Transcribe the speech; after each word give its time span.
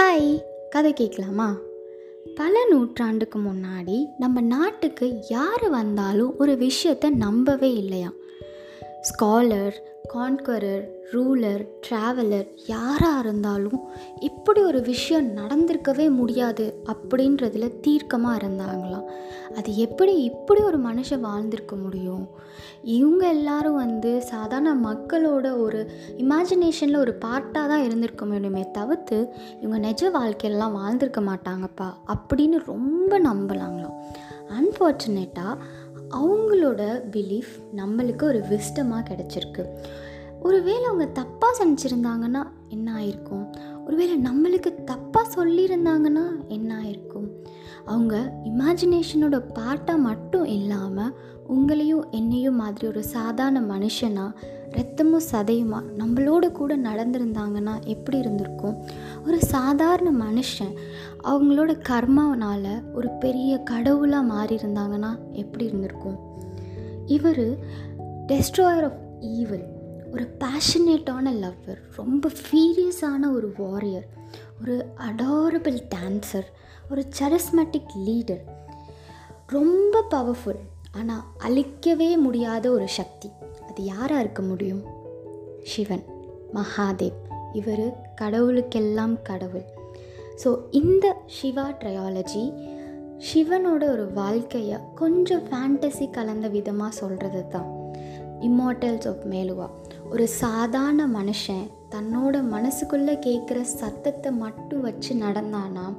Hi 0.00 0.42
கதை 0.70 0.92
கேட்கலாமா? 0.92 1.56
பல 2.36 2.66
நூற்றாண்டுக்கு 2.70 3.38
முன்னாடி 3.38 4.04
நம்ம 4.18 4.40
நாட்டுக்கு 4.40 5.22
யார் 5.28 5.68
வந்தாலும் 5.68 6.36
ஒரு 6.38 6.56
விஷயத்தை 6.56 7.10
நம்பவே 7.10 7.74
இல்லையா 7.74 8.10
ஸ்காலர் 9.00 9.89
கான்கரர் 10.12 10.88
ரூலர் 11.12 11.64
ட்ராவலர் 11.88 12.46
யாராக 12.66 13.18
இருந்தாலும் 13.18 13.80
இப்படி 14.20 14.60
ஒரு 14.62 14.80
விஷயம் 14.82 15.36
நடந்திருக்கவே 15.36 16.10
முடியாது 16.10 16.82
அப்படின்றதுல 16.84 17.80
தீர்க்கமாக 17.80 18.38
இருந்தாங்களாம் 18.38 19.04
அது 19.54 19.76
எப்படி 19.76 20.14
இப்படி 20.22 20.62
ஒரு 20.62 20.78
மனுஷன் 20.78 21.20
வாழ்ந்திருக்க 21.20 21.76
முடியும்? 21.76 22.28
இவங்க 22.82 23.28
எல்லாரும் 23.28 23.74
வந்து 23.74 24.22
சாதாரண 24.22 24.74
மக்களோட 24.74 25.58
ஒரு 25.58 25.90
இமேஜினேஷனில் 26.16 26.96
ஒரு 26.96 27.12
பார்ட்டாக 27.12 27.68
தான் 27.68 27.84
இருந்திருக்க 27.84 28.24
முடியுமே 28.24 28.70
தவிர்த்து 28.72 29.32
இவங்க 29.60 29.78
நிஜ 29.78 30.10
வாழ்க்கையெல்லாம் 30.10 30.72
வாழ்ந்திருக்க 30.72 31.20
மாட்டாங்கப்பா 31.20 31.88
அப்படின்னு 32.06 32.64
ரொம்ப 32.66 33.18
நம்பலாங்களாம் 33.18 33.98
அன்ஃபார்ச்சுனேட்டாக 34.50 35.58
அவங்களோட 36.10 36.82
பிலீஃப் 37.10 37.52
நம்மளுக்கு 37.76 38.22
ஒரு 38.22 38.38
விஸ்டமாக 38.38 39.02
கிடச்சிருக்கு. 39.10 39.64
ஒருவேளை 40.42 40.84
அவங்க 40.84 41.08
தப்பாக 41.20 41.52
செஞ்சுருந்தாங்கன்னா 41.60 42.42
என்ன 42.68 42.94
ஆயிருக்கும்? 42.94 43.44
ஒருவேளை 43.86 44.14
நம்மளுக்கு 44.22 44.70
தப்பாக 44.90 45.26
சொல்லியிருந்தாங்கன்னா 45.36 46.24
என்ன 46.48 46.80
ஆயிருக்கும்? 46.82 47.28
அவங்க 47.84 48.14
இமேஜினேஷனோட 48.44 49.36
பார்ட்டாக 49.54 49.98
மட்டும் 49.98 50.44
இல்லாமல் 50.44 51.14
உங்களையும் 51.48 52.10
என்னையும் 52.10 52.56
மாதிரி 52.56 52.86
ஒரு 52.86 53.04
சாதாரண 53.04 53.60
மனுஷனாக 53.60 54.36
ரத்தமும் 54.70 55.26
சதையுமா 55.32 55.78
நம்மளோட 55.98 56.52
கூட 56.52 56.76
நடந்திருந்தாங்கன்னா 56.76 57.84
எப்படி 57.84 58.18
இருந்திருக்கும்? 58.18 58.76
ஒரு 59.26 59.38
சாதாரண 59.44 60.10
மனுஷன் 60.24 60.74
அவங்களோட 61.24 61.70
கர்மாவனால் 61.88 62.92
ஒரு 62.94 63.08
பெரிய 63.10 63.58
கடவுளாக 63.58 64.22
மாறி 64.22 64.56
இருந்தாங்கன்னா 64.56 65.10
எப்படி 65.32 65.64
இருந்திருக்கும்? 65.64 66.18
இவர் 67.06 67.44
டெஸ்ட்ராயர் 68.26 68.84
ஆஃப் 68.84 69.00
ஈவில் 69.20 69.66
ஒரு 70.12 70.36
பேஷனேட்டான 70.38 71.32
லவ்வர் 71.42 71.80
ரொம்ப 71.96 72.30
ஃபீரியஸான 72.40 73.32
ஒரு 73.34 73.52
வாரியர் 73.56 74.08
ஒரு 74.60 74.86
அடாரபிள் 74.98 75.78
டான்சர் 75.94 76.48
ஒரு 76.90 77.06
சரஸ்மெட்டிக் 77.18 77.92
லீடர் 78.06 78.42
ரொம்ப 79.46 80.04
பவர்ஃபுல் 80.10 80.60
ஆனால் 80.92 81.22
அழிக்கவே 81.38 82.16
முடியாத 82.16 82.70
ஒரு 82.70 82.88
சக்தி. 82.88 83.30
அது 83.68 83.84
யாராக 83.84 84.20
இருக்க 84.20 84.42
முடியும்? 84.42 84.82
சிவன் 85.62 86.04
மகாதேவ். 86.54 87.18
இவர் 87.52 88.12
கடவுளுக்கெல்லாம் 88.20 89.22
கடவுள். 89.22 89.64
ஸோ 90.44 90.58
இந்த 90.70 91.16
சிவா 91.26 91.70
ட்ரையாலஜி 91.70 92.44
சிவனோட 93.34 93.82
ஒரு 93.88 94.10
வாழ்க்கையை 94.12 94.78
கொஞ்சம் 94.94 95.42
ஃபேண்டசி 95.48 96.10
கலந்த 96.10 96.48
விதமாக 96.48 96.90
சொல்கிறது 96.90 97.48
தான் 97.48 97.68
இம்மார்டல்ஸ் 98.40 99.08
ஆஃப் 99.08 99.24
மேலுவா 99.24 99.70
ஒரு 100.08 100.28
சாதாரண 100.28 101.06
மனுஷன் 101.06 101.70
தன்னோட 101.90 102.42
மனசுக்குள்ளே 102.50 103.14
கேட்குற 103.26 103.60
சத்தத்தை 103.60 104.32
மட்டும் 104.32 104.80
வச்சு 104.80 105.14
நடந்தானா 105.14 105.96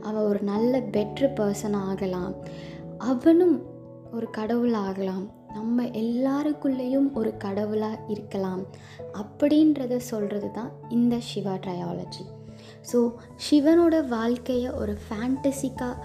அவன் 0.00 0.22
ஒரு 0.22 0.40
நல்ல 0.42 0.80
பெட்ரு 0.80 1.28
பர்சன் 1.40 1.76
ஆகலாம். 1.76 2.34
அவனும் 2.98 3.66
ஒரு 4.12 4.30
கடவுள் 4.30 4.72
ஆகலாம். 4.72 5.30
நம்ம 5.54 5.82
எல்லாருக்குள்ளேயும் 5.82 7.12
ஒரு 7.12 7.36
கடவுளாக 7.36 7.98
இருக்கலாம் 8.08 8.66
அப்படின்றத 9.12 9.96
சொல்கிறது 9.96 10.50
தான் 10.50 10.70
இந்த 10.88 11.18
சிவா 11.20 11.54
ட்ரையாலஜி 11.54 12.24
ஸோ 12.92 13.12
சிவனோட 13.50 14.08
வாழ்க்கையை 14.08 14.70
ஒரு 14.70 14.98
ஃபேண்டசிக்காக 15.08 15.96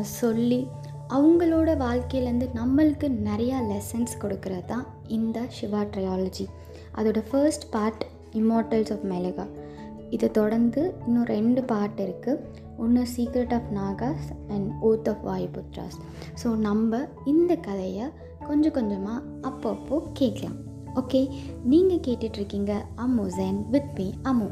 சொல்லி 0.00 0.66
அவங்களோட 1.08 1.76
வாழ்க்கையிலேருந்து 1.76 2.48
நம்மளுக்கு 2.54 3.08
நிறையா 3.24 3.58
லெசன்ஸ் 3.70 4.14
கொடுக்கறது 4.20 4.64
தான் 4.64 4.86
இந்த 5.06 5.40
சிவா 5.48 5.82
ட்ரையாலஜி 5.82 6.46
அதோட 6.96 7.20
first 7.30 7.66
part 7.70 8.04
immortals 8.32 8.92
of 8.92 9.06
Meluha 9.12 9.46
இதை 10.10 10.28
தொடர்ந்து 10.30 10.82
இன்னும் 11.06 11.24
ரெண்டு 11.26 11.60
பார்ட் 11.62 12.00
இருக்குது 12.00 12.42
ஒன்று 12.78 13.02
secret 13.16 13.54
of 13.54 13.70
Nagas 13.74 14.26
and 14.48 14.68
oath 14.80 15.08
of 15.08 15.24
Vayuputras 15.24 15.98
so 16.42 16.50
நம்ம 16.58 17.00
இந்த 17.24 17.54
கதையை 17.60 18.06
கொஞ்சம் 18.46 18.72
கொஞ்சமாக 18.72 19.18
அப்பப்போ 19.48 19.98
கேட்கலாம் 20.12 20.58
ஓகே 20.94 21.20
நீங்கள் 21.64 22.04
கேட்டுட்ருக்கீங்க 22.06 22.72
அம்மு 22.96 23.26
ஜென் 23.36 23.60
வித் 23.70 23.92
மீ 23.98 24.06
அமோ 24.24 24.48